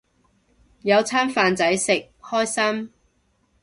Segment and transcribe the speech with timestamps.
[0.81, 2.91] 有餐飯仔食，開心